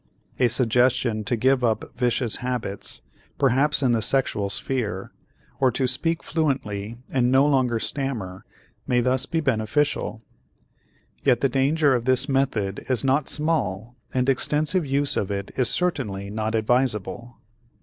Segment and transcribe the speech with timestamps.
[0.39, 3.01] A suggestion to give up vicious habits,
[3.37, 5.11] perhaps in the sexual sphere,
[5.59, 8.43] or to speak fluently and no longer stammer
[8.87, 10.23] may thus be beneficial.
[11.21, 15.69] Yet the danger of this method is not small and extensive use of it is
[15.69, 17.37] certainly not advisable.